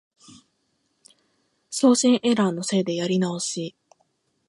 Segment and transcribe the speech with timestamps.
[1.69, 3.75] 送信エラーのせいでやり直し